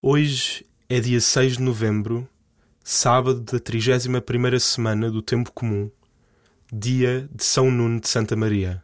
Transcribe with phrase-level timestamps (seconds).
[0.00, 2.28] Hoje é dia 6 de novembro,
[2.84, 5.90] sábado da 31ª semana do Tempo Comum,
[6.72, 8.80] dia de São Nuno de Santa Maria.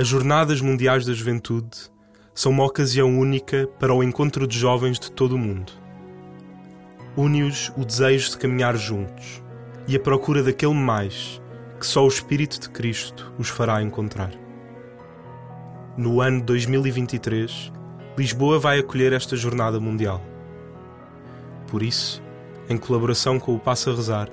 [0.00, 1.76] As Jornadas Mundiais da Juventude
[2.34, 5.72] são uma ocasião única para o encontro de jovens de todo o mundo.
[7.14, 9.42] Une-os o desejo de caminhar juntos
[9.86, 11.38] e a procura daquele mais
[11.78, 14.30] que só o Espírito de Cristo os fará encontrar.
[15.98, 17.70] No ano 2023,
[18.16, 20.24] Lisboa vai acolher esta Jornada Mundial.
[21.66, 22.22] Por isso,
[22.70, 24.30] em colaboração com o Passa a Rezar,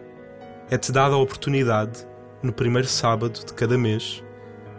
[0.71, 2.07] é-te dada a oportunidade,
[2.41, 4.23] no primeiro sábado de cada mês,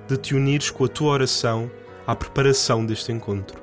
[0.08, 1.70] de te unires com a tua oração
[2.06, 3.62] à preparação deste encontro.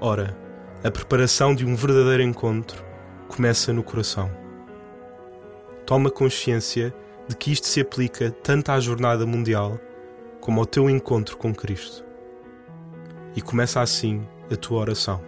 [0.00, 0.34] Ora,
[0.82, 2.82] a preparação de um verdadeiro encontro
[3.28, 4.30] começa no coração.
[5.84, 6.94] Toma consciência
[7.28, 9.78] de que isto se aplica tanto à jornada mundial
[10.40, 12.02] como ao teu encontro com Cristo.
[13.36, 15.20] E começa assim a tua oração.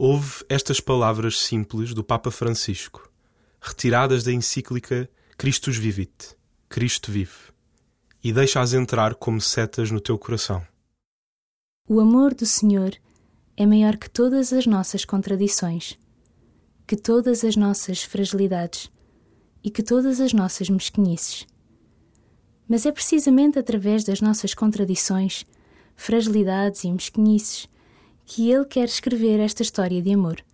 [0.00, 3.10] Houve estas palavras simples do Papa Francisco,
[3.60, 6.36] retiradas da encíclica Christus Vivit,
[6.68, 7.52] Cristo vive,
[8.22, 10.64] e deixa-as entrar como setas no teu coração.
[11.88, 12.94] O amor do Senhor
[13.56, 15.98] é maior que todas as nossas contradições,
[16.86, 18.88] que todas as nossas fragilidades
[19.64, 21.44] e que todas as nossas mesquinices.
[22.68, 25.44] Mas é precisamente através das nossas contradições,
[25.96, 27.66] fragilidades e mesquinices
[28.28, 30.44] que ele quer escrever esta história de amor.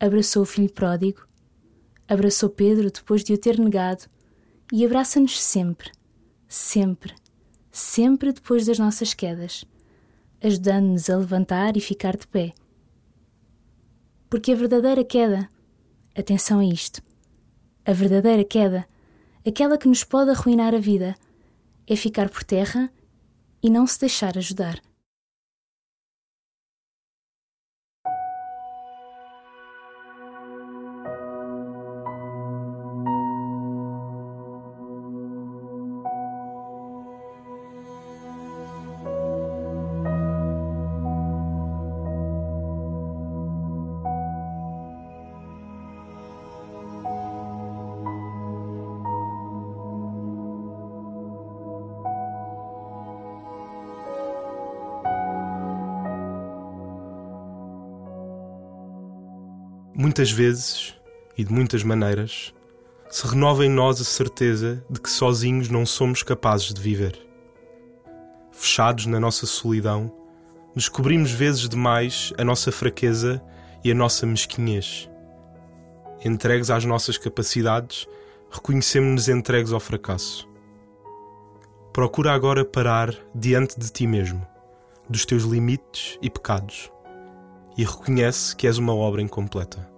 [0.00, 1.24] Abraçou o filho pródigo,
[2.08, 4.04] abraçou Pedro depois de o ter negado
[4.72, 5.92] e abraça-nos sempre,
[6.48, 7.14] sempre,
[7.70, 9.64] sempre depois das nossas quedas,
[10.42, 12.52] ajudando-nos a levantar e ficar de pé.
[14.28, 15.48] Porque a verdadeira queda,
[16.16, 17.00] atenção a isto,
[17.86, 18.88] a verdadeira queda,
[19.46, 21.14] aquela que nos pode arruinar a vida,
[21.86, 22.90] é ficar por terra
[23.62, 24.82] e não se deixar ajudar.
[60.08, 60.94] Muitas vezes,
[61.36, 62.54] e de muitas maneiras,
[63.10, 67.28] se renova em nós a certeza de que sozinhos não somos capazes de viver.
[68.50, 70.10] fechados na nossa solidão,
[70.74, 73.42] descobrimos vezes demais a nossa fraqueza
[73.84, 75.10] e a nossa mesquinhez.
[76.24, 78.08] Entregues às nossas capacidades,
[78.50, 80.48] reconhecemos-nos entregues ao fracasso.
[81.92, 84.40] Procura agora parar diante de ti mesmo,
[85.06, 86.90] dos teus limites e pecados,
[87.76, 89.97] e reconhece que és uma obra incompleta.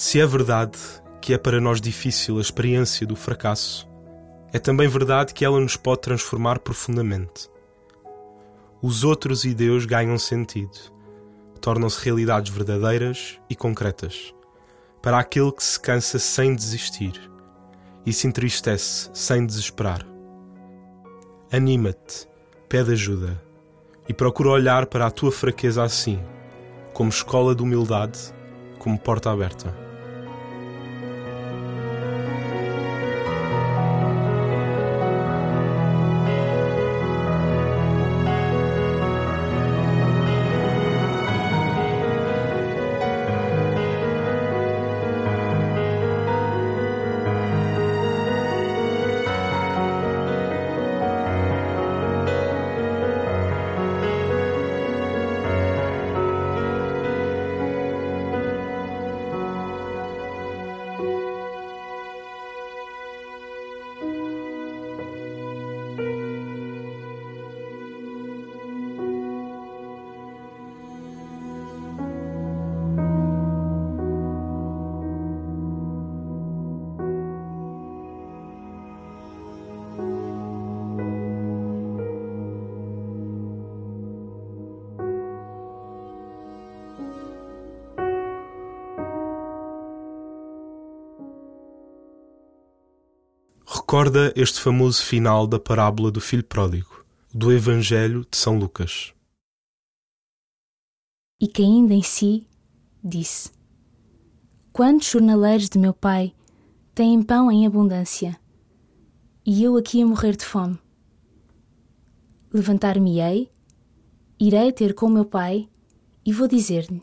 [0.00, 0.78] Se é verdade
[1.20, 3.84] que é para nós difícil a experiência do fracasso,
[4.52, 7.50] é também verdade que ela nos pode transformar profundamente.
[8.80, 10.78] Os outros e Deus ganham sentido,
[11.60, 14.32] tornam-se realidades verdadeiras e concretas,
[15.02, 17.20] para aquele que se cansa sem desistir
[18.06, 20.06] e se entristece sem desesperar.
[21.50, 22.28] Anima-te,
[22.68, 23.42] pede ajuda
[24.08, 26.22] e procura olhar para a tua fraqueza assim,
[26.92, 28.32] como escola de humildade,
[28.78, 29.87] como porta aberta.
[93.88, 99.14] Recorda este famoso final da parábola do filho pródigo, do Evangelho de São Lucas.
[101.40, 102.46] E caindo em si,
[103.02, 103.50] disse:
[104.74, 106.34] Quantos jornaleiros de meu pai
[106.94, 108.38] têm pão em abundância,
[109.46, 110.78] e eu aqui a morrer de fome?
[112.52, 113.50] Levantar-me-ei,
[114.38, 115.66] irei ter com meu pai
[116.26, 117.02] e vou dizer-lhe: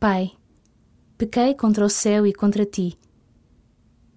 [0.00, 0.32] Pai,
[1.16, 2.98] pequei contra o céu e contra ti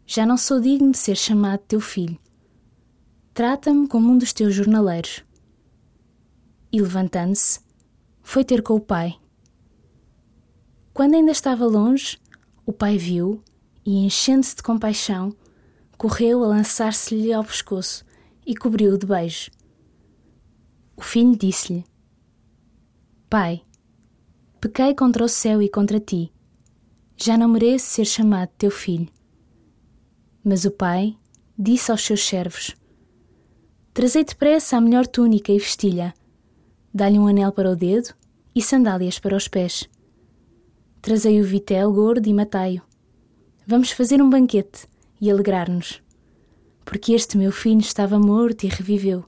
[0.05, 2.17] já não sou digno de ser chamado teu filho.
[3.33, 5.23] Trata-me como um dos teus jornaleiros.
[6.71, 7.59] E levantando-se,
[8.21, 9.17] foi ter com o pai.
[10.93, 12.17] Quando ainda estava longe,
[12.65, 13.41] o pai viu
[13.85, 15.35] e, enchendo-se de compaixão,
[15.97, 18.03] correu a lançar-se-lhe ao pescoço
[18.45, 19.49] e cobriu-o de beijos.
[20.97, 21.85] O filho disse-lhe:
[23.29, 23.61] Pai,
[24.59, 26.31] pequei contra o céu e contra ti.
[27.15, 29.07] Já não mereço ser chamado teu filho.
[30.43, 31.15] Mas o pai
[31.57, 32.75] disse aos seus servos:
[33.93, 36.13] Trazei depressa a melhor túnica e vestilha,
[36.93, 38.13] dá-lhe um anel para o dedo
[38.55, 39.87] e sandálias para os pés.
[41.01, 42.81] Trazei o vitel gordo e matai-o.
[43.65, 44.87] Vamos fazer um banquete
[45.19, 46.01] e alegrar-nos.
[46.83, 49.23] Porque este meu filho estava morto e reviveu,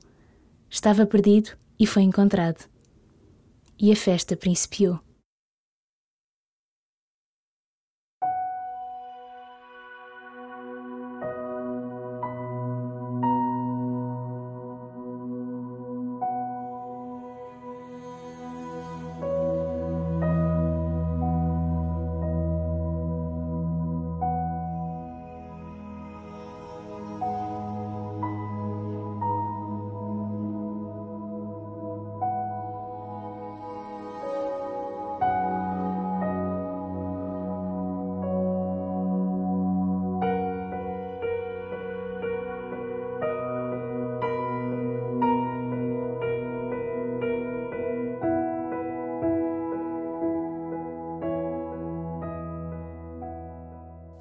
[0.69, 2.67] estava perdido e foi encontrado.
[3.79, 4.99] E a festa principiou.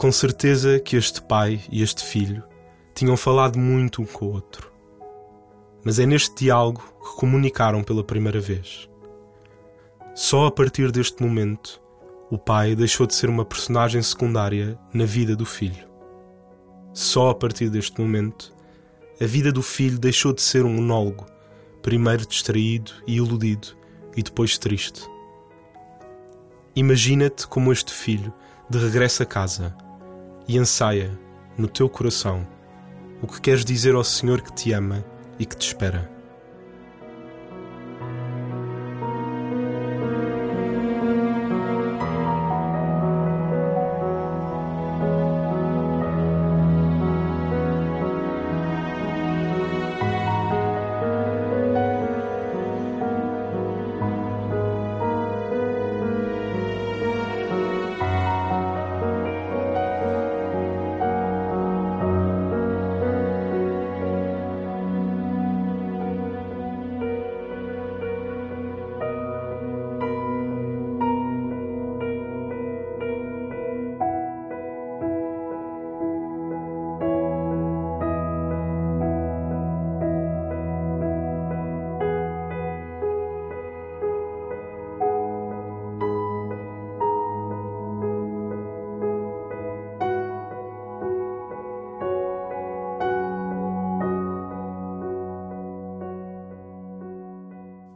[0.02, 2.42] Com certeza que este pai e este filho
[2.92, 4.68] tinham falado muito um com o outro.
[5.84, 8.90] Mas é neste diálogo que comunicaram pela primeira vez.
[10.12, 11.80] Só a partir deste momento,
[12.28, 15.88] o pai deixou de ser uma personagem secundária na vida do filho.
[16.92, 18.52] Só a partir deste momento,
[19.20, 21.26] a vida do filho deixou de ser um monólogo,
[21.80, 23.68] primeiro distraído e iludido
[24.16, 25.08] e depois triste.
[26.74, 28.34] Imagina-te como este filho
[28.68, 29.76] de regresso a casa
[30.46, 31.10] e ensaia,
[31.56, 32.46] no teu coração,
[33.20, 35.04] o que queres dizer ao Senhor que te ama
[35.38, 36.10] e que te espera.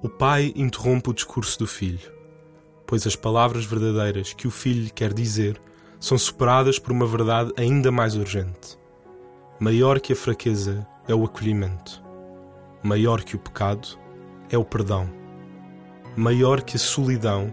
[0.06, 2.12] O pai interrompe o discurso do filho,
[2.86, 5.60] pois as palavras verdadeiras que o filho quer dizer
[5.98, 8.78] são superadas por uma verdade ainda mais urgente.
[9.58, 12.00] Maior que a fraqueza é o acolhimento.
[12.84, 13.98] Maior que o pecado
[14.48, 15.10] é o perdão.
[16.16, 17.52] Maior que a solidão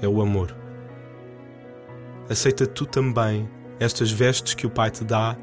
[0.00, 0.56] é o amor.
[2.28, 5.36] Aceita tu também estas vestes que o Pai te dá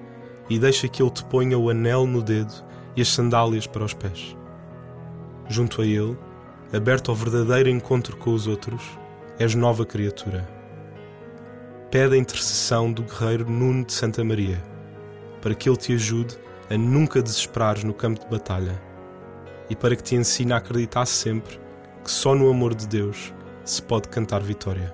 [0.49, 2.53] e deixa que Ele te ponha o anel no dedo
[2.95, 4.33] e as sandálias para os pés.
[5.49, 6.17] Junto a Ele,
[6.73, 8.81] aberto ao verdadeiro encontro com os outros,
[9.39, 10.47] és nova criatura.
[11.89, 14.61] Pede a intercessão do guerreiro Nuno de Santa Maria,
[15.41, 16.37] para que ele te ajude
[16.69, 18.81] a nunca desesperares no campo de batalha
[19.69, 21.59] e para que te ensine a acreditar sempre
[22.03, 23.33] que só no amor de Deus
[23.63, 24.93] se pode cantar vitória.